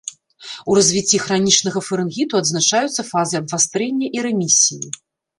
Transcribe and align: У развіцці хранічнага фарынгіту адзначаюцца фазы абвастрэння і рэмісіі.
У 0.69 0.75
развіцці 0.77 1.17
хранічнага 1.25 1.83
фарынгіту 1.87 2.33
адзначаюцца 2.39 3.05
фазы 3.11 3.35
абвастрэння 3.41 4.07
і 4.19 4.23
рэмісіі. 4.27 4.89